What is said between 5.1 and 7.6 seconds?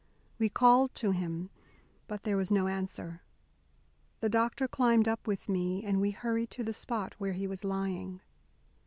with me, and we hurried to the spot where he